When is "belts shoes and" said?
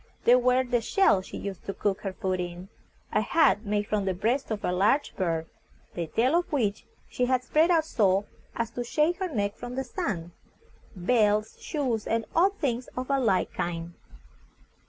10.95-12.25